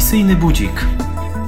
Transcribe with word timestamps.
Misyjny 0.00 0.36
Budzik. 0.36 0.86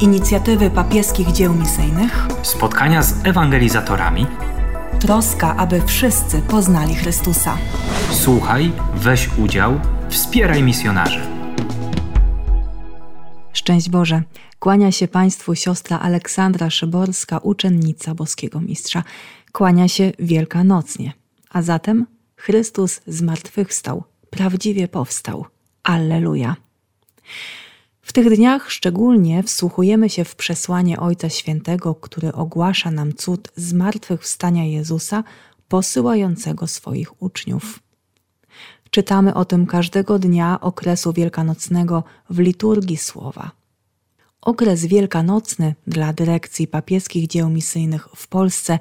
Inicjatywy 0.00 0.70
papieskich 0.70 1.32
dzieł 1.32 1.54
misyjnych. 1.54 2.26
Spotkania 2.42 3.02
z 3.02 3.26
ewangelizatorami. 3.26 4.26
Troska, 5.00 5.56
aby 5.56 5.82
wszyscy 5.86 6.42
poznali 6.42 6.94
Chrystusa. 6.94 7.58
Słuchaj, 8.10 8.72
weź 8.94 9.30
udział, 9.38 9.80
wspieraj 10.08 10.62
misjonarzy. 10.62 11.20
Szczęść 13.52 13.90
Boże. 13.90 14.22
Kłania 14.58 14.92
się 14.92 15.08
Państwu 15.08 15.54
siostra 15.54 15.98
Aleksandra 15.98 16.70
Szyborska, 16.70 17.38
uczennica 17.38 18.14
boskiego 18.14 18.60
mistrza. 18.60 19.02
Kłania 19.52 19.88
się 19.88 20.12
wielkanocnie. 20.18 21.12
A 21.50 21.62
zatem 21.62 22.06
Chrystus 22.36 23.00
zmartwychwstał, 23.06 24.04
prawdziwie 24.30 24.88
powstał. 24.88 25.46
Alleluja. 25.82 26.56
W 28.02 28.12
tych 28.12 28.36
dniach 28.36 28.70
szczególnie 28.70 29.42
wsłuchujemy 29.42 30.10
się 30.10 30.24
w 30.24 30.36
przesłanie 30.36 31.00
Ojca 31.00 31.28
Świętego, 31.28 31.94
który 31.94 32.32
ogłasza 32.32 32.90
nam 32.90 33.14
cud 33.14 33.48
zmartwychwstania 33.56 34.64
Jezusa, 34.64 35.24
posyłającego 35.68 36.66
swoich 36.66 37.22
uczniów. 37.22 37.80
Czytamy 38.90 39.34
o 39.34 39.44
tym 39.44 39.66
każdego 39.66 40.18
dnia 40.18 40.60
okresu 40.60 41.12
wielkanocnego 41.12 42.04
w 42.30 42.38
liturgii 42.38 42.96
słowa. 42.96 43.50
Okres 44.40 44.86
wielkanocny 44.86 45.74
dla 45.86 46.12
dyrekcji 46.12 46.66
papieskich 46.66 47.26
dzieł 47.26 47.50
misyjnych 47.50 48.08
w 48.16 48.28
Polsce 48.28 48.78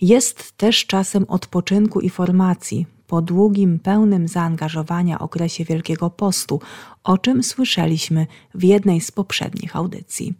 jest 0.00 0.52
też 0.52 0.86
czasem 0.86 1.24
odpoczynku 1.28 2.00
i 2.00 2.10
formacji 2.10 2.86
po 3.08 3.22
długim, 3.22 3.78
pełnym 3.78 4.28
zaangażowania 4.28 5.18
okresie 5.18 5.64
Wielkiego 5.64 6.10
Postu, 6.10 6.60
o 7.04 7.18
czym 7.18 7.42
słyszeliśmy 7.42 8.26
w 8.54 8.64
jednej 8.64 9.00
z 9.00 9.10
poprzednich 9.10 9.76
audycji. 9.76 10.34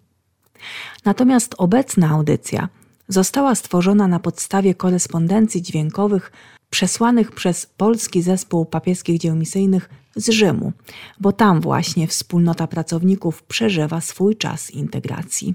Natomiast 1.04 1.54
obecna 1.58 2.10
audycja 2.10 2.68
została 3.08 3.54
stworzona 3.54 4.08
na 4.08 4.20
podstawie 4.20 4.74
korespondencji 4.74 5.62
dźwiękowych 5.62 6.32
przesłanych 6.70 7.32
przez 7.32 7.66
polski 7.66 8.22
zespół 8.22 8.66
papieskich 8.66 9.18
dzieł 9.18 9.36
misyjnych 9.36 9.90
z 10.16 10.28
Rzymu, 10.28 10.72
bo 11.20 11.32
tam 11.32 11.60
właśnie 11.60 12.06
wspólnota 12.06 12.66
pracowników 12.66 13.42
przeżywa 13.42 14.00
swój 14.00 14.36
czas 14.36 14.70
integracji. 14.70 15.54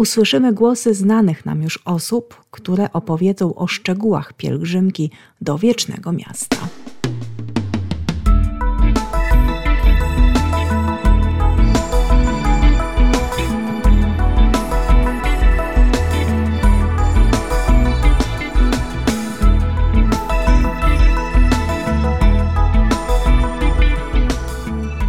Usłyszymy 0.00 0.52
głosy 0.52 0.94
znanych 0.94 1.46
nam 1.46 1.62
już 1.62 1.78
osób, 1.84 2.44
które 2.50 2.92
opowiedzą 2.92 3.54
o 3.54 3.66
szczegółach 3.66 4.32
pielgrzymki 4.32 5.10
do 5.40 5.58
wiecznego 5.58 6.12
miasta. 6.12 6.56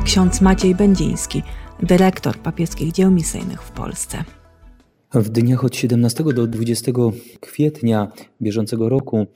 ksiądz 0.05 0.42
Maciej 0.42 0.76
Będziński, 0.76 1.44
dyrektor 1.80 2.38
papieskich 2.38 2.92
dzieł 2.92 3.11
misyjnych 3.11 3.61
w 3.61 3.72
Polsce. 3.72 4.23
W 5.14 5.30
dniach 5.30 5.64
od 5.64 5.76
17 5.76 6.23
do 6.23 6.48
20 6.48 6.92
kwietnia 7.40 8.12
bieżącego 8.42 8.90
roku 8.90 9.28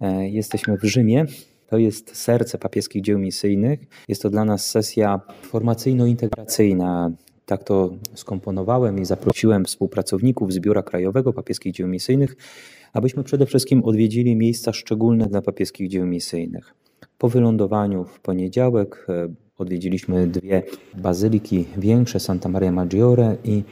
e, 0.00 0.28
jesteśmy 0.28 0.78
w 0.78 0.84
Rzymie. 0.84 1.24
To 1.66 1.78
jest 1.78 2.16
serce 2.16 2.58
papieskich 2.58 3.02
dzieł 3.02 3.18
misyjnych. 3.18 3.80
Jest 4.08 4.22
to 4.22 4.30
dla 4.30 4.44
nas 4.44 4.70
sesja 4.70 5.20
formacyjno-integracyjna. 5.52 7.10
Tak 7.46 7.64
to 7.64 7.90
skomponowałem 8.14 8.98
i 8.98 9.04
zaprosiłem 9.04 9.64
współpracowników 9.64 10.52
z 10.52 10.58
Biura 10.58 10.82
Krajowego 10.82 11.32
Papieskich 11.32 11.72
Dzieł 11.72 11.88
Misyjnych, 11.88 12.36
abyśmy 12.92 13.24
przede 13.24 13.46
wszystkim 13.46 13.84
odwiedzili 13.84 14.36
miejsca 14.36 14.72
szczególne 14.72 15.26
dla 15.26 15.42
papieskich 15.42 15.88
dzieł 15.88 16.06
misyjnych. 16.06 16.74
Po 17.18 17.28
wylądowaniu 17.28 18.04
w 18.04 18.20
poniedziałek 18.20 19.06
e, 19.08 19.28
odwiedziliśmy 19.58 20.26
dwie 20.26 20.62
bazyliki 20.94 21.64
większe, 21.76 22.20
Santa 22.20 22.48
Maria 22.48 22.72
Maggiore 22.72 23.36
i 23.44 23.62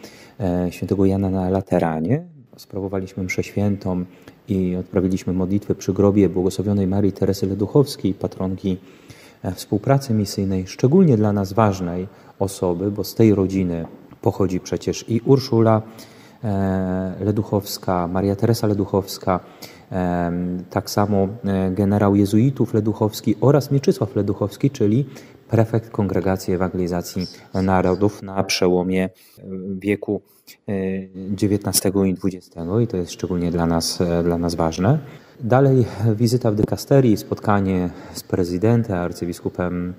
e, 0.41 0.73
świętego 0.73 1.05
Jana 1.05 1.31
na 1.31 1.51
Lateranie. 1.51 2.23
Sprawowaliśmy 2.57 3.23
mszę 3.23 3.43
świętą 3.43 4.05
i 4.49 4.77
odprawiliśmy 4.77 5.33
modlitwę 5.33 5.75
przy 5.75 5.93
grobie 5.93 6.29
błogosławionej 6.29 6.87
Marii 6.87 7.13
Teresy 7.13 7.47
Leduchowskiej, 7.47 8.15
patronki 8.15 8.77
e, 9.43 9.53
współpracy 9.53 10.15
misyjnej, 10.15 10.67
szczególnie 10.67 11.17
dla 11.17 11.33
nas 11.33 11.53
ważnej 11.53 12.09
osoby, 12.39 12.91
bo 12.91 13.05
z 13.05 13.15
tej 13.15 13.35
rodziny 13.35 13.87
pochodzi 14.23 14.61
przecież 14.61 15.05
i 15.09 15.21
Urszula 15.25 15.83
e, 16.45 17.15
Leduchowska, 17.21 18.09
Maria 18.09 18.37
Teresa 18.37 18.67
Leduchowska, 18.67 19.41
tak 20.71 20.91
samo 20.91 21.29
generał 21.71 22.17
jezuitów 22.17 22.75
Leduchowski 22.75 23.35
oraz 23.41 23.71
Mieczysław 23.71 24.17
Leduchowski, 24.17 24.71
czyli 24.71 25.07
prefekt 25.49 25.91
Kongregacji 25.91 26.55
Ewangelizacji 26.55 27.27
Narodów 27.63 28.23
na 28.23 28.45
przełomie 28.45 29.05
e, 29.05 29.11
wieku 29.79 30.23
XIX 31.33 31.87
e, 31.97 32.09
i 32.09 32.15
XX 32.25 32.57
i 32.83 32.87
to 32.87 32.97
jest 32.97 33.13
szczególnie 33.13 33.51
dla 33.51 33.67
nas, 33.67 34.01
e, 34.01 34.23
dla 34.23 34.39
nas 34.39 34.55
ważne. 34.55 34.99
Dalej 35.41 35.85
wizyta 36.15 36.51
w 36.51 36.55
dykasterii, 36.55 37.17
spotkanie 37.17 37.91
z 38.13 38.23
prezydentem, 38.23 38.97
arcybiskupem 38.97 39.95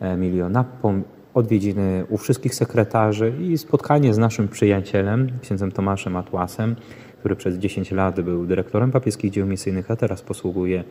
Emilio 0.00 0.48
Nappą, 0.48 1.02
odwiedziny 1.34 2.06
u 2.08 2.16
wszystkich 2.16 2.54
sekretarzy 2.54 3.34
i 3.40 3.58
spotkanie 3.58 4.14
z 4.14 4.18
naszym 4.18 4.48
przyjacielem, 4.48 5.28
księdzem 5.42 5.72
Tomaszem 5.72 6.16
Atłasem, 6.16 6.76
który 7.18 7.36
przez 7.36 7.56
10 7.56 7.90
lat 7.90 8.20
był 8.20 8.46
dyrektorem 8.46 8.90
papieskich 8.90 9.30
dzieł 9.30 9.46
misyjnych, 9.46 9.90
a 9.90 9.96
teraz 9.96 10.22
posługuje 10.22 10.84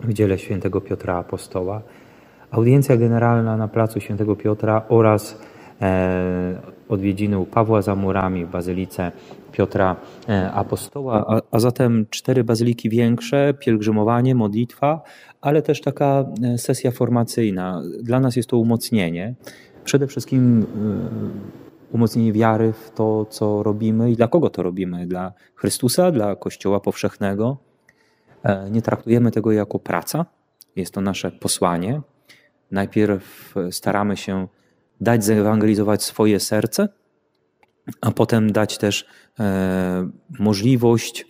w 0.00 0.12
dziele 0.12 0.38
świętego 0.38 0.80
Piotra 0.80 1.16
Apostoła 1.16 1.82
audiencja 2.50 2.96
generalna 2.96 3.56
na 3.56 3.68
placu 3.68 4.00
Świętego 4.00 4.36
Piotra 4.36 4.82
oraz 4.88 5.38
e, 5.82 6.60
odwiedziny 6.88 7.38
u 7.38 7.46
Pawła 7.46 7.82
za 7.82 7.96
murami 7.96 8.44
w 8.44 8.50
bazylice 8.50 9.12
Piotra 9.52 9.96
e, 10.28 10.52
Apostoła, 10.52 11.24
a, 11.28 11.40
a 11.50 11.58
zatem 11.58 12.06
cztery 12.10 12.44
bazyliki 12.44 12.90
większe, 12.90 13.54
pielgrzymowanie, 13.54 14.34
modlitwa, 14.34 15.02
ale 15.40 15.62
też 15.62 15.80
taka 15.80 16.24
e, 16.42 16.58
sesja 16.58 16.90
formacyjna. 16.90 17.82
Dla 18.02 18.20
nas 18.20 18.36
jest 18.36 18.48
to 18.48 18.58
umocnienie. 18.58 19.34
Przede 19.84 20.06
wszystkim 20.06 20.66
umocnienie 21.92 22.32
wiary 22.32 22.72
w 22.72 22.90
to, 22.90 23.24
co 23.24 23.62
robimy 23.62 24.10
i 24.10 24.16
dla 24.16 24.28
kogo 24.28 24.50
to 24.50 24.62
robimy. 24.62 25.06
Dla 25.06 25.32
Chrystusa, 25.54 26.10
dla 26.10 26.36
Kościoła 26.36 26.80
powszechnego. 26.80 27.56
Nie 28.70 28.82
traktujemy 28.82 29.30
tego 29.30 29.52
jako 29.52 29.78
praca. 29.78 30.26
Jest 30.76 30.94
to 30.94 31.00
nasze 31.00 31.30
posłanie, 31.30 32.00
Najpierw 32.70 33.54
staramy 33.70 34.16
się 34.16 34.48
dać 35.00 35.24
zewangelizować 35.24 36.02
swoje 36.02 36.40
serce, 36.40 36.88
a 38.00 38.10
potem 38.10 38.52
dać 38.52 38.78
też 38.78 39.06
e, 39.40 40.10
możliwość 40.38 41.26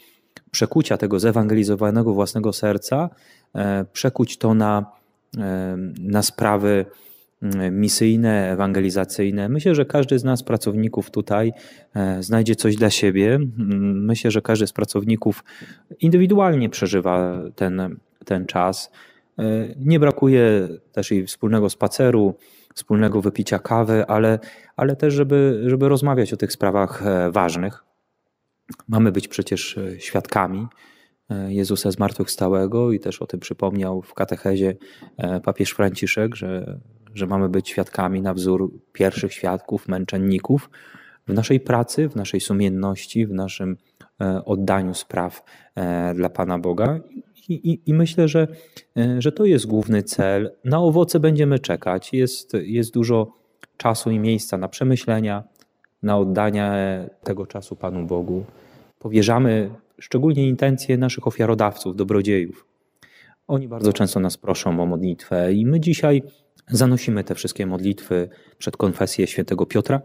przekucia 0.51 0.97
tego 0.97 1.21
zewangelizowanego 1.21 2.15
własnego 2.15 2.53
serca, 2.53 3.11
e, 3.55 3.85
przekuć 3.93 4.39
to 4.39 4.55
na, 4.55 4.87
e, 5.39 5.77
na 6.01 6.23
sprawy 6.23 6.87
misyjne, 7.71 8.51
ewangelizacyjne. 8.51 9.49
Myślę, 9.49 9.75
że 9.75 9.85
każdy 9.85 10.19
z 10.19 10.25
nas, 10.25 10.43
pracowników 10.43 11.11
tutaj, 11.11 11.53
znajdzie 12.21 12.57
coś 12.57 12.77
dla 12.77 12.91
siebie. 12.91 13.39
Myślę, 13.95 14.31
że 14.31 14.43
każdy 14.43 14.67
z 14.67 14.73
pracowników 14.73 15.45
indywidualnie 16.01 16.71
przeżywa 16.71 17.43
ten, 17.55 17.97
ten 18.25 18.47
czas. 18.47 18.91
E, 19.39 19.75
nie 19.79 20.01
brakuje 20.01 20.69
też 20.93 21.13
i 21.13 21.27
wspólnego 21.27 21.71
spaceru, 21.71 22.35
wspólnego 22.75 23.21
wypicia 23.21 23.59
kawy, 23.59 24.07
ale, 24.07 24.39
ale 24.77 24.97
też, 24.97 25.15
żeby, 25.15 25.63
żeby 25.67 25.89
rozmawiać 25.89 26.33
o 26.33 26.37
tych 26.37 26.53
sprawach 26.53 27.07
e, 27.07 27.31
ważnych. 27.31 27.85
Mamy 28.89 29.13
być 29.13 29.29
przecież 29.29 29.79
e, 29.79 30.01
świadkami 30.01 30.67
Jezusa 31.49 31.91
zmartwychwstałego 31.91 32.93
i 32.93 33.01
też 33.01 33.23
o 33.23 33.27
tym 33.27 33.41
przypomniał 33.41 34.03
w 34.03 34.15
katechezie 34.15 34.77
papież 35.45 35.71
Franciszek, 35.71 36.37
że, 36.37 36.81
że 37.15 37.27
mamy 37.27 37.49
być 37.49 37.69
świadkami 37.69 38.23
na 38.23 38.35
wzór 38.35 38.73
pierwszych 38.93 39.33
świadków, 39.33 39.89
męczenników 39.89 40.71
w 41.27 41.35
naszej 41.35 41.61
pracy, 41.61 42.09
w 42.09 42.17
naszej 42.17 42.41
sumienności, 42.41 43.27
w 43.27 43.33
naszym 43.33 43.77
oddaniu 44.45 44.95
spraw 44.95 45.45
dla 46.15 46.29
Pana 46.29 46.59
Boga 46.59 47.01
i, 47.49 47.81
i, 47.87 47.95
myślę, 47.95 48.29
że, 48.29 48.49
e, 48.97 49.23
że 49.23 49.33
to 49.33 49.45
jest 49.45 49.67
główny 49.67 50.03
cel. 50.03 50.53
Na 50.65 50.81
owoce 50.81 51.21
będziemy 51.21 51.59
czekać. 51.59 52.13
Jest, 52.13 52.53
jest 52.63 52.93
dużo 52.93 53.33
czasu 53.77 54.11
i 54.11 54.19
miejsca 54.19 54.59
na 54.59 54.69
przemyślenia, 54.69 55.45
na 56.03 56.19
oddanie 56.19 56.71
tego 57.25 57.47
czasu 57.47 57.77
Panu 57.77 58.07
Bogu. 58.07 58.45
Powierzamy 58.99 59.71
szczególnie 59.99 60.49
intencje 60.49 60.99
naszych 60.99 61.27
ofiarodawców, 61.27 61.97
dobrodziejów. 61.97 62.67
Oni 63.49 63.69
bardzo 63.69 63.93
często 63.93 64.21
nas 64.21 64.37
proszą 64.37 64.81
o 64.81 64.87
modlitwę 64.87 65.53
i 65.53 65.67
my 65.67 65.81
dzisiaj 65.81 66.23
Zanosimy 66.71 67.25
te 67.25 67.35
wszystkie 67.35 67.67
modlitwy 67.67 68.29
przed 68.59 68.77
konfesję 68.77 69.27
świętego 69.27 69.67
Piotra, 69.67 70.01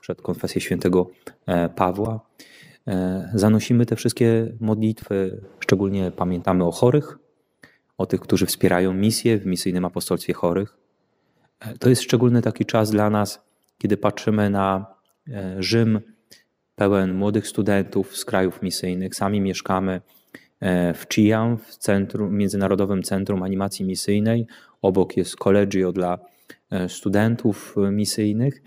przed 0.00 0.22
konfesję 0.22 0.60
świętego 0.60 1.10
e, 1.46 1.68
Pawła. 1.68 2.20
E, 2.88 3.30
zanosimy 3.34 3.86
te 3.86 3.96
wszystkie 3.96 4.52
modlitwy, 4.60 5.40
szczególnie 5.60 6.10
pamiętamy 6.10 6.64
o 6.64 6.70
chorych, 6.70 7.18
o 7.98 8.06
tych, 8.06 8.20
którzy 8.20 8.46
wspierają 8.46 8.94
misję 8.94 9.38
w 9.38 9.46
misyjnym 9.46 9.84
apostolstwie 9.84 10.32
chorych. 10.32 10.76
E, 11.60 11.78
to 11.78 11.88
jest 11.88 12.02
szczególny 12.02 12.42
taki 12.42 12.64
czas 12.64 12.90
dla 12.90 13.10
nas, 13.10 13.42
kiedy 13.78 13.96
patrzymy 13.96 14.50
na 14.50 14.98
Rzym 15.58 16.00
pełen 16.76 17.14
młodych 17.14 17.48
studentów 17.48 18.16
z 18.16 18.24
krajów 18.24 18.62
misyjnych. 18.62 19.14
Sami 19.14 19.40
mieszkamy 19.40 20.00
w 20.94 21.06
Chiang, 21.14 21.62
w 21.62 21.76
centrum, 21.76 22.36
Międzynarodowym 22.36 23.02
Centrum 23.02 23.42
Animacji 23.42 23.84
Misyjnej. 23.84 24.46
Obok 24.82 25.16
jest 25.16 25.36
Collegio 25.36 25.92
dla 25.92 26.18
studentów 26.88 27.76
misyjnych. 27.92 28.62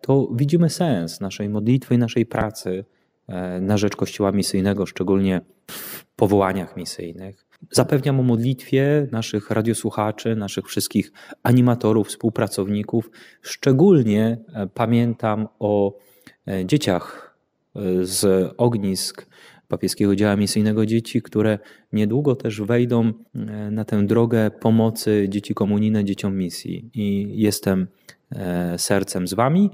To 0.00 0.28
widzimy 0.34 0.70
sens 0.70 1.20
naszej 1.20 1.48
modlitwy 1.48 1.94
i 1.94 1.98
naszej 1.98 2.26
pracy 2.26 2.84
E, 2.84 3.01
na 3.60 3.76
rzecz 3.76 3.96
Kościoła 3.96 4.32
misyjnego, 4.32 4.86
szczególnie 4.86 5.40
w 5.70 6.06
powołaniach 6.16 6.76
misyjnych. 6.76 7.46
Zapewniam 7.70 8.20
o 8.20 8.22
modlitwie 8.22 9.08
naszych 9.12 9.50
radiosłuchaczy, 9.50 10.36
naszych 10.36 10.66
wszystkich 10.66 11.12
animatorów, 11.42 12.08
współpracowników. 12.08 13.10
Szczególnie 13.42 14.38
e, 14.54 14.66
pamiętam 14.66 15.48
o 15.58 15.98
e, 16.48 16.66
dzieciach 16.66 17.32
z 18.02 18.52
ognisk 18.56 19.26
papieskiego 19.68 20.16
dzieła 20.16 20.36
misyjnego 20.36 20.86
dzieci, 20.86 21.22
które 21.22 21.58
niedługo 21.92 22.36
też 22.36 22.60
wejdą 22.60 23.12
na 23.70 23.84
tę 23.84 24.06
drogę 24.06 24.50
pomocy 24.50 25.26
dzieci 25.28 25.54
komunijne, 25.54 26.04
dzieciom 26.04 26.36
misji. 26.36 26.90
I 26.94 27.28
jestem 27.34 27.86
sercem 28.76 29.26
z 29.28 29.34
Wami. 29.34 29.70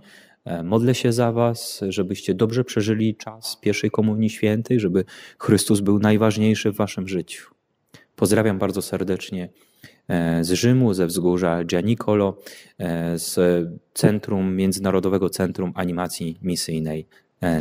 E, 0.49 0.63
modlę 0.63 0.95
się 0.95 1.13
za 1.13 1.33
Was, 1.33 1.85
żebyście 1.89 2.35
dobrze 2.35 2.65
przeżyli 2.65 3.17
czas 3.17 3.57
pierwszej 3.61 3.91
Komunii 3.91 4.31
Świętej, 4.31 4.81
żeby 4.81 5.05
Chrystus 5.39 5.81
był 5.81 5.99
najważniejszy 5.99 6.73
w 6.73 6.77
Waszym 6.77 7.09
życiu. 7.09 7.51
Pozdrawiam 8.17 8.59
bardzo 8.59 8.83
serdecznie 8.83 9.49
e, 10.09 10.45
z 10.45 10.53
Rzymu, 10.53 10.95
ze 10.95 11.07
wzgórza 11.07 11.65
Gianicolo, 11.65 12.39
e, 12.79 13.19
z 13.19 13.67
Centrum 13.95 14.57
Międzynarodowego 14.57 15.31
Centrum 15.31 15.73
Animacji 15.75 16.39
Misyjnej 16.43 17.07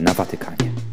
na 0.01 0.13
Watykanie. 0.13 0.87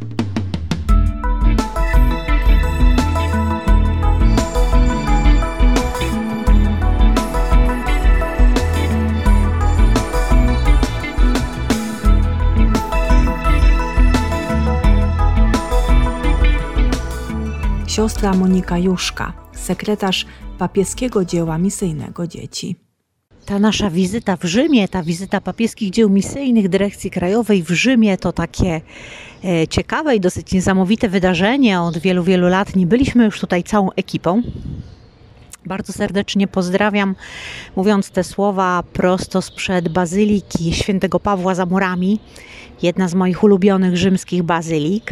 Siostra 18.05 18.35
Monika 18.35 18.79
Juszka, 18.79 19.33
sekretarz 19.53 20.27
papieskiego 20.59 21.25
dzieła 21.25 21.59
misyjnego 21.59 22.27
dzieci. 22.27 22.77
Ta 23.47 23.59
nasza 23.59 23.91
wizyta 23.91 24.37
w 24.37 24.45
Rzymie, 24.45 24.89
ta 24.89 25.03
wizyta 25.03 25.41
papieskich 25.41 25.91
dzieł 25.91 26.11
misyjnych 26.11 26.69
Dyrekcji 26.69 27.11
Krajowej 27.11 27.63
w 27.63 27.71
Rzymie 27.71 28.19
to 28.19 28.33
takie 28.33 28.81
e, 29.45 29.69
ciekawe 29.69 30.17
i 30.17 30.21
dosyć 30.21 30.53
niesamowite 30.53 31.09
wydarzenie. 31.09 31.81
Od 31.81 31.99
wielu, 31.99 32.23
wielu 32.23 32.49
lat 32.49 32.77
nie 32.77 32.87
byliśmy 32.87 33.25
już 33.25 33.41
tutaj 33.41 33.63
całą 33.63 33.93
ekipą. 33.93 34.43
Bardzo 35.67 35.93
serdecznie 35.93 36.49
pozdrawiam, 36.49 37.15
mówiąc 37.77 38.11
te 38.11 38.25
słowa 38.25 38.83
prosto 38.93 39.43
sprzed 39.43 39.89
bazyliki 39.89 40.73
świętego 40.73 41.21
Pawła 41.21 41.55
za 41.55 41.67
murami, 41.67 42.21
jedna 42.83 43.09
z 43.09 43.15
moich 43.15 43.45
ulubionych 43.45 43.97
rzymskich 43.97 44.43
bazylik. 44.43 45.11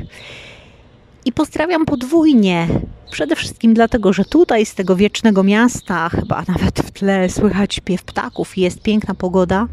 I 1.25 1.33
pozdrawiam 1.33 1.87
podwójnie. 1.87 2.69
Przede 3.11 3.37
wszystkim 3.37 3.75
dlatego, 3.75 4.13
że 4.13 4.25
tutaj 4.25 4.67
z 4.67 4.75
tego 4.75 4.97
wiecznego 4.97 5.43
miasta, 5.43 6.09
chyba 6.09 6.43
nawet 6.49 6.81
w 6.81 6.91
tle 6.91 7.29
słychać 7.29 7.75
śpiew 7.75 8.03
ptaków, 8.03 8.59
jest 8.59 8.83
piękna 8.83 9.15
pogoda. 9.15 9.67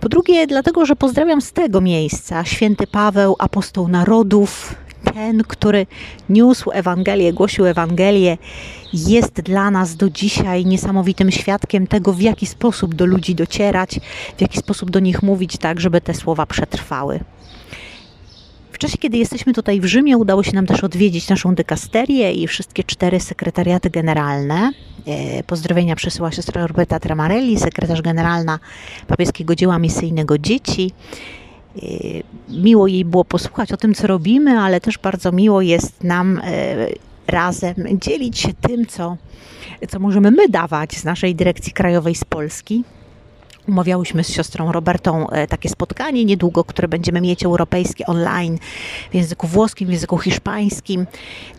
Po 0.00 0.08
drugie, 0.08 0.46
dlatego, 0.46 0.86
że 0.86 0.96
pozdrawiam 0.96 1.40
z 1.40 1.52
tego 1.52 1.80
miejsca 1.80 2.44
święty 2.44 2.86
Paweł, 2.86 3.36
apostoł 3.38 3.88
narodów, 3.88 4.74
ten, 5.14 5.42
który 5.42 5.86
niósł 6.28 6.70
Ewangelię, 6.72 7.32
głosił 7.32 7.66
Ewangelię, 7.66 8.38
jest 8.92 9.40
dla 9.40 9.70
nas 9.70 9.96
do 9.96 10.10
dzisiaj 10.10 10.66
niesamowitym 10.66 11.30
świadkiem 11.30 11.86
tego, 11.86 12.12
w 12.12 12.20
jaki 12.20 12.46
sposób 12.46 12.94
do 12.94 13.06
ludzi 13.06 13.34
docierać, 13.34 14.00
w 14.36 14.40
jaki 14.40 14.58
sposób 14.58 14.90
do 14.90 15.00
nich 15.00 15.22
mówić, 15.22 15.56
tak, 15.58 15.80
żeby 15.80 16.00
te 16.00 16.14
słowa 16.14 16.46
przetrwały. 16.46 17.20
W 18.74 18.78
czasie, 18.78 18.98
kiedy 18.98 19.18
jesteśmy 19.18 19.52
tutaj 19.52 19.80
w 19.80 19.84
Rzymie, 19.84 20.18
udało 20.18 20.42
się 20.42 20.52
nam 20.52 20.66
też 20.66 20.84
odwiedzić 20.84 21.28
naszą 21.28 21.54
dykasterię 21.54 22.32
i 22.32 22.46
wszystkie 22.46 22.84
cztery 22.84 23.20
sekretariaty 23.20 23.90
generalne. 23.90 24.72
E, 25.06 25.42
pozdrowienia 25.42 25.96
przesyła 25.96 26.32
siostra 26.32 26.66
Roberta 26.66 27.00
Tramarelli, 27.00 27.58
sekretarz 27.58 28.02
generalna 28.02 28.58
papieskiego 29.06 29.54
dzieła 29.54 29.78
misyjnego 29.78 30.38
dzieci. 30.38 30.92
E, 31.76 31.80
miło 32.48 32.86
jej 32.86 33.04
było 33.04 33.24
posłuchać 33.24 33.72
o 33.72 33.76
tym, 33.76 33.94
co 33.94 34.06
robimy, 34.06 34.58
ale 34.58 34.80
też 34.80 34.98
bardzo 34.98 35.32
miło 35.32 35.62
jest 35.62 36.04
nam 36.04 36.40
e, 36.44 36.86
razem 37.26 37.74
dzielić 38.00 38.38
się 38.38 38.54
tym, 38.54 38.86
co, 38.86 39.16
co 39.88 39.98
możemy 39.98 40.30
my 40.30 40.48
dawać 40.48 40.96
z 40.96 41.04
naszej 41.04 41.34
dyrekcji 41.34 41.72
krajowej 41.72 42.14
z 42.14 42.24
Polski. 42.24 42.84
Umawiałyśmy 43.68 44.24
z 44.24 44.32
siostrą 44.32 44.72
Robertą 44.72 45.30
e, 45.30 45.46
takie 45.46 45.68
spotkanie 45.68 46.24
niedługo, 46.24 46.64
które 46.64 46.88
będziemy 46.88 47.20
mieć 47.20 47.44
europejskie 47.44 48.06
online 48.06 48.58
w 49.10 49.14
języku 49.14 49.46
włoskim, 49.46 49.88
w 49.88 49.92
języku 49.92 50.18
hiszpańskim. 50.18 51.06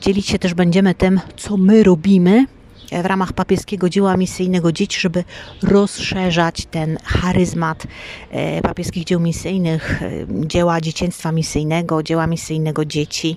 Dzielić 0.01 0.27
się 0.27 0.39
też 0.39 0.53
będziemy 0.53 0.95
tym, 0.95 1.19
co 1.37 1.57
my 1.57 1.83
robimy 1.83 2.45
e, 2.91 3.03
w 3.03 3.05
ramach 3.05 3.33
papieskiego 3.33 3.89
dzieła 3.89 4.17
misyjnego 4.17 4.71
dzieci, 4.71 4.99
żeby 4.99 5.23
rozszerzać 5.63 6.65
ten 6.65 6.97
charyzmat 7.03 7.87
e, 8.31 8.61
papieskich 8.61 9.03
dzieł 9.03 9.19
misyjnych, 9.19 10.01
dzieła 10.29 10.81
dzieciństwa 10.81 11.31
misyjnego, 11.31 12.03
dzieła 12.03 12.27
misyjnego 12.27 12.85
dzieci. 12.85 13.35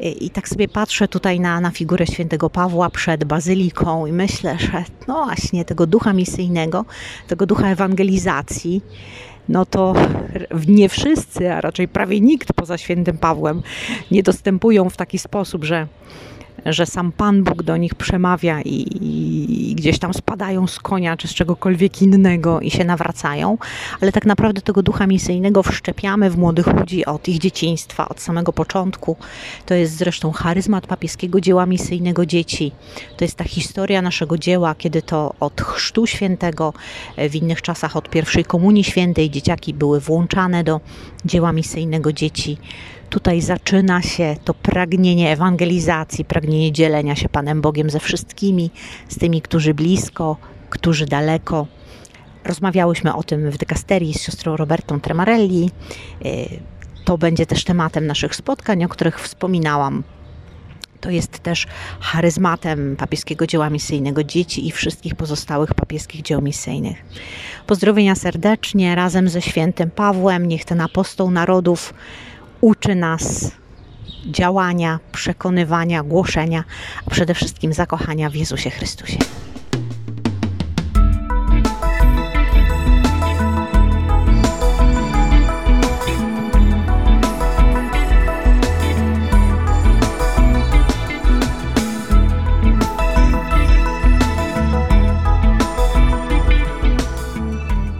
I 0.00 0.30
tak 0.30 0.48
sobie 0.48 0.68
patrzę 0.68 1.08
tutaj 1.08 1.40
na, 1.40 1.60
na 1.60 1.70
figurę 1.70 2.06
świętego 2.06 2.50
Pawła 2.50 2.90
przed 2.90 3.24
bazyliką 3.24 4.06
i 4.06 4.12
myślę, 4.12 4.56
że 4.58 4.84
no 5.08 5.24
właśnie 5.24 5.64
tego 5.64 5.86
ducha 5.86 6.12
misyjnego, 6.12 6.84
tego 7.28 7.46
ducha 7.46 7.68
ewangelizacji, 7.68 8.82
no 9.48 9.66
to 9.66 9.94
nie 10.66 10.88
wszyscy, 10.88 11.52
a 11.52 11.60
raczej 11.60 11.88
prawie 11.88 12.20
nikt 12.20 12.52
poza 12.52 12.78
świętym 12.78 13.18
Pawłem 13.18 13.62
nie 14.10 14.22
dostępują 14.22 14.90
w 14.90 14.96
taki 14.96 15.18
sposób, 15.18 15.64
że 15.64 15.86
że 16.66 16.86
sam 16.86 17.12
Pan 17.12 17.44
Bóg 17.44 17.62
do 17.62 17.76
nich 17.76 17.94
przemawia 17.94 18.60
i, 18.60 18.86
i, 19.00 19.74
gdzieś 19.74 19.98
tam 19.98 20.14
spadają 20.14 20.66
z 20.66 20.78
konia 20.78 21.16
czy 21.16 21.28
z 21.28 21.34
czegokolwiek 21.34 22.02
innego 22.02 22.60
i 22.60 22.70
się 22.70 22.84
nawracają, 22.84 23.58
ale 24.00 24.12
tak 24.12 24.26
naprawdę 24.26 24.60
tego 24.60 24.82
ducha 24.82 25.06
misyjnego 25.06 25.62
wszczepiamy 25.62 26.30
w 26.30 26.38
młodych 26.38 26.66
ludzi 26.66 27.06
od 27.06 27.28
ich 27.28 27.38
dzieciństwa, 27.38 28.08
od 28.08 28.20
samego 28.20 28.52
początku. 28.52 29.16
To 29.66 29.74
jest 29.74 29.96
zresztą 29.96 30.32
charyzmat 30.32 30.86
papieskiego 30.86 31.40
dzieła 31.40 31.66
misyjnego 31.66 32.26
dzieci. 32.26 32.72
To 33.16 33.24
jest 33.24 33.36
ta 33.36 33.44
historia 33.44 34.02
naszego 34.02 34.38
dzieła, 34.38 34.74
kiedy 34.74 35.02
to 35.02 35.34
od 35.40 35.60
chrztu 35.60 36.06
świętego, 36.06 36.72
w 37.30 37.34
innych 37.34 37.62
czasach 37.62 37.96
od 37.96 38.10
pierwszej 38.10 38.44
komunii 38.44 38.84
świętej 38.84 39.30
dzieciaki 39.30 39.74
były 39.74 40.00
włączane 40.00 40.64
do 40.64 40.80
dzieła 41.24 41.52
misyjnego 41.52 42.12
dzieci 42.12 42.58
tutaj 43.14 43.40
zaczyna 43.40 44.02
się 44.02 44.36
to 44.44 44.54
pragnienie 44.54 45.30
ewangelizacji, 45.30 46.24
pragnienie 46.24 46.72
dzielenia 46.72 47.16
się 47.16 47.28
Panem 47.28 47.60
Bogiem 47.60 47.90
ze 47.90 48.00
wszystkimi, 48.00 48.70
z 49.08 49.18
tymi, 49.18 49.42
którzy 49.42 49.74
blisko, 49.74 50.36
którzy 50.70 51.06
daleko. 51.06 51.66
Rozmawiałyśmy 52.44 53.14
o 53.14 53.22
tym 53.22 53.50
w 53.50 53.58
dykasterii 53.58 54.14
z 54.14 54.22
siostrą 54.22 54.56
Robertą 54.56 55.00
Tremarelli. 55.00 55.70
Y, 56.26 56.48
to 57.04 57.18
będzie 57.18 57.46
też 57.46 57.64
tematem 57.64 58.06
naszych 58.06 58.36
spotkań, 58.36 58.84
o 58.84 58.88
których 58.88 59.20
wspominałam. 59.20 60.02
To 61.00 61.10
jest 61.10 61.38
też 61.38 61.66
charyzmatem 62.00 62.96
papieskiego 62.96 63.46
dzieła 63.46 63.70
misyjnego 63.70 64.24
dzieci 64.24 64.66
i 64.66 64.70
wszystkich 64.70 65.14
pozostałych 65.14 65.74
papieskich 65.74 66.22
dzieł 66.22 66.42
misyjnych. 66.42 67.04
Pozdrowienia 67.66 68.14
serdecznie 68.14 68.94
razem 68.94 69.28
ze 69.28 69.42
świętym 69.42 69.90
Pawłem. 69.90 70.48
Niech 70.48 70.64
ten 70.64 70.80
apostoł 70.80 71.30
narodów 71.30 71.94
uczy 72.64 72.94
nas 72.94 73.50
działania, 74.26 74.98
przekonywania, 75.12 76.02
głoszenia, 76.02 76.64
a 77.06 77.10
przede 77.10 77.34
wszystkim 77.34 77.72
zakochania 77.72 78.30
w 78.30 78.34
Jezusie 78.34 78.70
Chrystusie. 78.70 79.18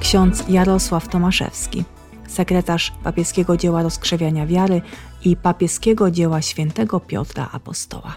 ksiądz 0.01 0.45
Jarosław 0.49 1.09
Tomaszewski, 1.09 1.85
sekretarz 2.35 2.93
papieskiego 3.05 3.57
dzieła 3.57 3.83
rozkrzewiania 3.83 4.47
wiary 4.47 4.83
i 5.25 5.37
papieskiego 5.37 6.11
dzieła 6.11 6.43
świętego 6.43 7.01
Piotra 7.01 7.49
Apostoła. 7.53 8.15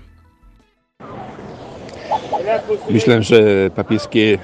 Myślę, 2.90 3.24
że 3.24 3.40
papieskie 3.76 4.38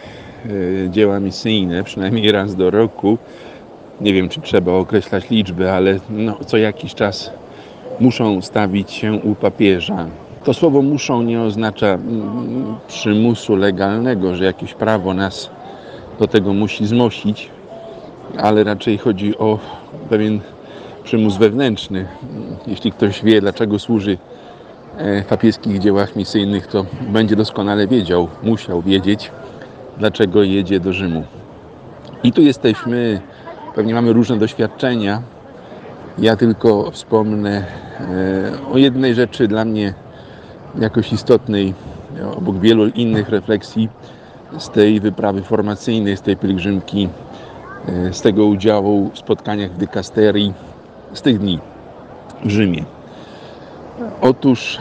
e, 0.85 0.89
dzieła 0.89 1.19
misyjne, 1.19 1.83
przynajmniej 1.83 2.31
raz 2.31 2.55
do 2.55 2.71
roku, 2.71 3.17
nie 4.01 4.13
wiem 4.13 4.29
czy 4.29 4.41
trzeba 4.41 4.71
określać 4.71 5.29
liczby, 5.29 5.71
ale 5.71 5.99
no, 6.09 6.37
co 6.45 6.57
jakiś 6.57 6.93
czas 6.93 7.31
muszą 7.99 8.41
stawić 8.41 8.91
się 8.91 9.13
u 9.13 9.35
papieża. 9.35 10.07
To 10.43 10.53
słowo 10.53 10.81
muszą 10.81 11.21
nie 11.21 11.41
oznacza 11.41 11.87
mm, 11.87 12.75
przymusu 12.87 13.55
legalnego, 13.55 14.35
że 14.35 14.45
jakieś 14.45 14.73
prawo 14.73 15.13
nas 15.13 15.49
do 16.19 16.27
tego 16.27 16.53
musi 16.53 16.87
zmusić, 16.87 17.49
ale 18.37 18.63
raczej 18.63 18.97
chodzi 18.97 19.37
o 19.37 19.59
pewien 20.09 20.39
przymus 21.03 21.37
wewnętrzny. 21.37 22.07
Jeśli 22.67 22.91
ktoś 22.91 23.23
wie, 23.23 23.41
dlaczego 23.41 23.79
służy 23.79 24.17
w 24.97 25.25
papieskich 25.29 25.79
dziełach 25.79 26.15
misyjnych, 26.15 26.67
to 26.67 26.85
będzie 27.01 27.35
doskonale 27.35 27.87
wiedział, 27.87 28.27
musiał 28.43 28.81
wiedzieć, 28.81 29.31
dlaczego 29.97 30.43
jedzie 30.43 30.79
do 30.79 30.93
Rzymu. 30.93 31.23
I 32.23 32.31
tu 32.31 32.41
jesteśmy, 32.41 33.21
pewnie 33.75 33.93
mamy 33.93 34.13
różne 34.13 34.37
doświadczenia. 34.37 35.21
Ja 36.17 36.35
tylko 36.35 36.91
wspomnę 36.91 37.65
e, 37.99 38.71
o 38.73 38.77
jednej 38.77 39.15
rzeczy 39.15 39.47
dla 39.47 39.65
mnie 39.65 39.93
jakoś 40.79 41.13
istotnej, 41.13 41.73
obok 42.37 42.59
wielu 42.59 42.87
innych 42.87 43.29
refleksji 43.29 43.89
z 44.57 44.69
tej 44.69 44.99
wyprawy 44.99 45.41
formacyjnej, 45.41 46.17
z 46.17 46.21
tej 46.21 46.37
pielgrzymki, 46.37 47.03
e, 47.05 47.32
z 48.11 48.21
tego 48.21 48.45
udziału 48.45 49.09
w 49.13 49.17
spotkaniach 49.17 49.71
w 49.71 49.77
dykasterii, 49.77 50.53
z 51.13 51.21
tych 51.21 51.39
dni 51.39 51.59
w 52.43 52.49
Rzymie. 52.49 52.83
Otóż 54.21 54.79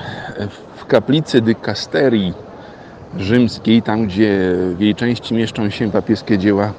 w 0.76 0.86
kaplicy 0.86 1.40
dykasterii 1.40 2.34
rzymskiej, 3.16 3.82
tam 3.82 4.06
gdzie 4.06 4.54
w 4.74 4.80
jej 4.80 4.94
części 4.94 5.34
mieszczą 5.34 5.70
się 5.70 5.90
papieskie 5.90 6.38
dzieła 6.38 6.72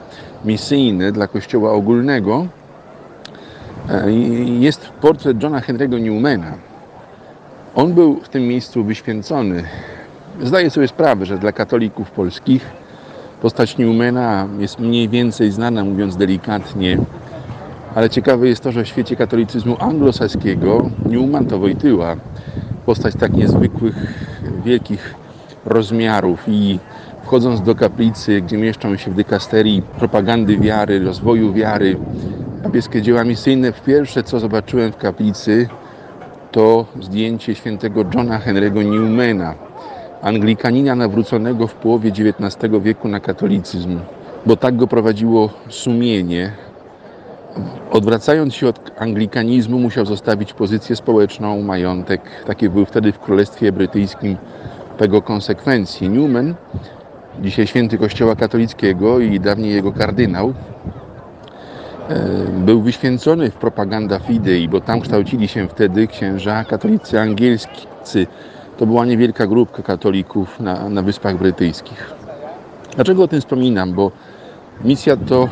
misyjne 0.45 1.11
dla 1.11 1.27
kościoła 1.27 1.71
ogólnego, 1.71 2.47
e, 3.89 4.11
jest 4.59 4.89
portret 5.01 5.43
Johna 5.43 5.59
Henry'ego 5.59 6.01
Newmana. 6.01 6.53
On 7.75 7.93
był 7.93 8.19
w 8.23 8.29
tym 8.29 8.47
miejscu 8.47 8.83
wyświęcony. 8.83 9.63
Zdaję 10.41 10.69
sobie 10.69 10.87
sprawę, 10.87 11.25
że 11.25 11.37
dla 11.37 11.51
katolików 11.51 12.11
polskich 12.11 12.82
postać 13.43 13.77
Newmana 13.77 14.47
jest 14.59 14.79
mniej 14.79 15.09
więcej 15.09 15.51
znana, 15.51 15.83
mówiąc 15.83 16.17
delikatnie, 16.17 16.99
ale 17.95 18.09
ciekawe 18.09 18.47
jest 18.47 18.63
to, 18.63 18.71
że 18.71 18.83
w 18.83 18.87
świecie 18.87 19.15
katolicyzmu 19.15 19.77
anglosaskiego 19.79 20.89
Newman 21.05 21.47
to 21.47 21.59
Wojtyła, 21.59 22.15
postać 22.85 23.15
tak 23.15 23.37
niezwykłych, 23.37 23.95
wielkich 24.65 25.15
rozmiarów 25.65 26.39
i 26.47 26.79
wchodząc 27.23 27.61
do 27.61 27.75
kaplicy, 27.75 28.41
gdzie 28.41 28.57
mieszczą 28.57 28.97
się 28.97 29.11
w 29.11 29.15
dykasterii 29.15 29.81
propagandy 29.81 30.57
wiary, 30.57 30.99
rozwoju 30.99 31.53
wiary, 31.53 31.97
papieskie 32.63 33.01
dzieła 33.01 33.23
misyjne, 33.23 33.73
pierwsze 33.85 34.23
co 34.23 34.39
zobaczyłem 34.39 34.91
w 34.91 34.97
kaplicy 34.97 35.67
to 36.51 36.85
zdjęcie 37.01 37.55
świętego 37.55 38.05
Johna 38.13 38.39
Henry'ego 38.39 38.85
Newmana, 38.85 39.55
Anglikanina 40.23 40.95
nawróconego 40.95 41.67
w 41.67 41.73
połowie 41.73 42.09
XIX 42.09 42.73
wieku 42.81 43.07
na 43.07 43.19
katolicyzm, 43.19 43.99
bo 44.45 44.55
tak 44.55 44.75
go 44.75 44.87
prowadziło 44.87 45.49
sumienie, 45.69 46.51
Odwracając 47.91 48.55
się 48.55 48.67
od 48.67 48.91
anglikanizmu, 48.97 49.79
musiał 49.79 50.05
zostawić 50.05 50.53
pozycję 50.53 50.95
społeczną, 50.95 51.61
majątek. 51.61 52.21
Taki 52.47 52.69
był 52.69 52.85
wtedy 52.85 53.11
w 53.11 53.19
Królestwie 53.19 53.71
Brytyjskim 53.71 54.37
tego 54.97 55.21
konsekwencji. 55.21 56.09
Newman, 56.09 56.55
dzisiaj 57.41 57.67
święty 57.67 57.97
Kościoła 57.97 58.35
katolickiego 58.35 59.19
i 59.19 59.39
dawniej 59.39 59.73
jego 59.73 59.91
kardynał, 59.91 60.53
e, 62.09 62.29
był 62.65 62.81
wyświęcony 62.81 63.51
w 63.51 63.55
propaganda 63.55 64.19
Fidei, 64.19 64.69
bo 64.69 64.81
tam 64.81 65.01
kształcili 65.01 65.47
się 65.47 65.67
wtedy 65.67 66.07
księża 66.07 66.63
katolicy 66.63 67.19
angielscy. 67.19 68.27
To 68.77 68.85
była 68.85 69.05
niewielka 69.05 69.47
grupka 69.47 69.83
katolików 69.83 70.59
na, 70.59 70.89
na 70.89 71.01
Wyspach 71.01 71.37
Brytyjskich. 71.37 72.11
Dlaczego 72.95 73.23
o 73.23 73.27
tym 73.27 73.41
wspominam? 73.41 73.93
Bo 73.93 74.11
misja 74.83 75.17
to 75.17 75.49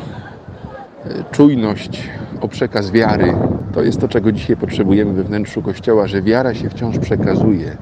czujność 1.30 2.10
o 2.40 2.48
przekaz 2.48 2.90
wiary. 2.90 3.34
To 3.74 3.82
jest 3.82 4.00
to, 4.00 4.08
czego 4.08 4.32
dzisiaj 4.32 4.56
potrzebujemy 4.56 5.12
we 5.12 5.24
wnętrzu 5.24 5.62
Kościoła, 5.62 6.06
że 6.06 6.22
wiara 6.22 6.54
się 6.54 6.70
wciąż 6.70 6.98
przekazuje. 6.98 7.76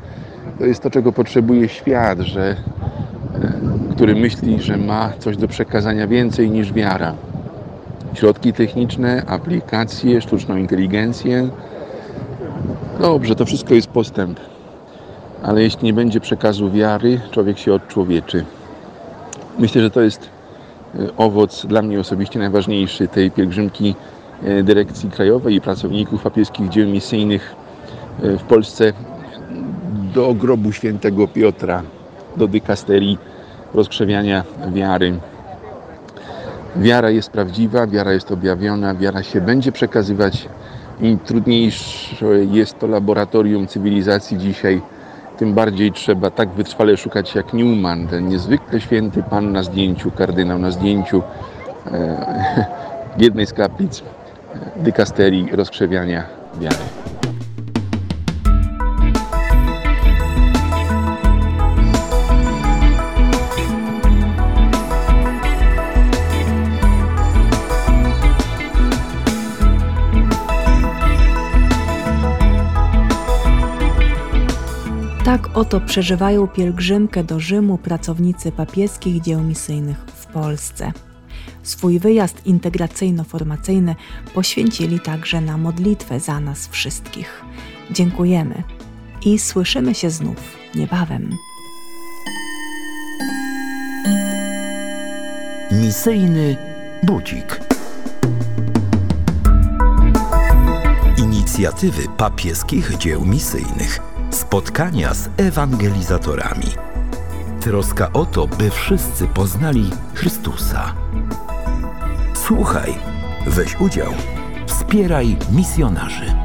To 0.58 0.66
jest 0.66 0.82
to, 0.82 0.90
czego 0.90 1.12
potrzebuje 1.12 1.68
świat, 1.68 2.18
że, 2.18 2.50
e, 2.50 3.52
który 3.94 4.14
myśli, 4.14 4.62
że 4.62 4.76
ma 4.76 5.12
coś 5.18 5.36
do 5.36 5.48
przekazania 5.48 6.06
więcej 6.06 6.50
niż 6.50 6.72
wiara. 6.72 7.14
Środki 8.14 8.52
techniczne, 8.52 9.22
aplikacje, 9.26 10.20
sztuczną 10.20 10.56
inteligencję. 10.56 11.48
Dobrze, 13.00 13.36
to 13.36 13.46
wszystko 13.46 13.74
jest 13.74 13.88
postęp. 13.88 14.40
Ale 15.42 15.62
jeśli 15.62 15.84
nie 15.84 15.92
będzie 15.92 16.20
przekazu 16.20 16.70
wiary, 16.70 17.20
człowiek 17.30 17.58
się 17.58 17.74
odczłowieczy. 17.74 18.44
Myślę, 19.58 19.82
że 19.82 19.90
to 19.90 20.00
jest 20.00 20.30
E, 20.98 21.16
owoc 21.16 21.66
dla 21.66 21.82
mnie 21.82 22.00
osobiście 22.00 22.38
najważniejszy 22.38 23.08
tej 23.08 23.30
pielgrzymki 23.30 23.94
e, 24.44 24.62
Dyrekcji 24.62 25.10
Krajowej 25.10 25.54
i 25.54 25.60
pracowników 25.60 26.22
papieskich 26.22 26.68
dzieł 26.68 26.88
misyjnych 26.88 27.54
e, 28.22 28.38
w 28.38 28.42
Polsce 28.42 28.92
do 30.14 30.34
grobu 30.34 30.72
świętego 30.72 31.28
Piotra, 31.28 31.82
do 32.36 32.48
dykasterii 32.48 33.18
rozkrzewiania 33.74 34.44
wiary. 34.72 35.14
Wiara 36.76 37.10
jest 37.10 37.30
prawdziwa, 37.30 37.86
wiara 37.86 38.12
jest 38.12 38.32
objawiona, 38.32 38.94
wiara 38.94 39.22
się 39.22 39.40
będzie 39.40 39.72
przekazywać. 39.72 40.48
Im 41.00 41.18
trudniejsze 41.18 42.26
jest 42.50 42.78
to 42.78 42.86
laboratorium 42.86 43.66
cywilizacji 43.66 44.38
dzisiaj, 44.38 44.80
tym 45.40 45.54
bardziej 45.54 45.92
trzeba 45.92 46.30
tak 46.30 46.48
wytrwale 46.48 46.96
szukać 46.96 47.34
jak 47.34 47.52
Newman, 47.52 48.06
ten 48.06 48.28
niezwykle 48.28 48.80
święty 48.80 49.22
pan 49.22 49.52
na 49.52 49.62
zdjęciu, 49.62 50.10
kardynał 50.10 50.58
na 50.58 50.70
zdjęciu 50.70 51.22
e, 51.86 52.64
jednej 53.24 53.46
z 53.46 53.52
kaplic 53.52 54.00
e, 54.00 54.02
dykasterii 54.82 55.48
rozkrzewiania 55.52 56.24
wiary. 56.60 56.99
Tak 75.30 75.56
oto 75.56 75.80
przeżywają 75.80 76.48
pielgrzymkę 76.48 77.24
do 77.24 77.40
Rzymu 77.40 77.78
pracownicy 77.78 78.52
papieskich 78.52 79.22
dzieł 79.22 79.40
misyjnych 79.40 79.98
w 79.98 80.26
Polsce. 80.26 80.92
Swój 81.62 81.98
wyjazd 81.98 82.46
integracyjno-formacyjny 82.46 83.94
poświęcili 84.34 85.00
także 85.00 85.40
na 85.40 85.56
modlitwę 85.58 86.20
za 86.20 86.40
nas 86.40 86.68
wszystkich. 86.68 87.44
Dziękujemy 87.90 88.62
i 89.24 89.38
słyszymy 89.38 89.94
się 89.94 90.10
znów 90.10 90.36
niebawem. 90.74 91.30
Misyjny 95.72 96.56
budzik. 97.02 97.60
Inicjatywy 101.18 102.02
papieskich 102.16 102.98
dzieł 102.98 103.24
misyjnych 103.24 104.09
Spotkania 104.30 105.14
z 105.14 105.28
ewangelizatorami. 105.36 106.66
Troska 107.60 108.12
o 108.12 108.26
to, 108.26 108.46
by 108.46 108.70
wszyscy 108.70 109.26
poznali 109.26 109.90
Chrystusa. 110.14 110.94
Słuchaj, 112.34 112.94
weź 113.46 113.80
udział, 113.80 114.12
wspieraj 114.66 115.36
misjonarzy. 115.52 116.39